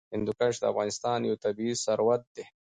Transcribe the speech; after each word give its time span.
هندوکش 0.13 0.55
د 0.59 0.63
افغانستان 0.71 1.19
یو 1.23 1.35
طبعي 1.43 1.71
ثروت 1.83 2.21
دی. 2.35 2.43